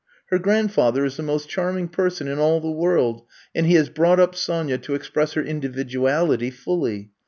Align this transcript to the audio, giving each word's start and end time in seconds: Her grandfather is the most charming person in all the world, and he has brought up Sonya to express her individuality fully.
Her 0.31 0.39
grandfather 0.39 1.05
is 1.05 1.15
the 1.17 1.21
most 1.21 1.47
charming 1.47 1.87
person 1.87 2.27
in 2.27 2.39
all 2.39 2.59
the 2.59 2.71
world, 2.71 3.21
and 3.53 3.67
he 3.67 3.75
has 3.75 3.87
brought 3.87 4.19
up 4.19 4.33
Sonya 4.35 4.79
to 4.79 4.95
express 4.95 5.33
her 5.33 5.43
individuality 5.43 6.49
fully. 6.49 7.11